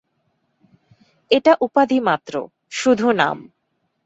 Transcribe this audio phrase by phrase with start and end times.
[1.31, 2.33] এটা উপাধি মাত্র,
[2.71, 3.37] শুধু নাম।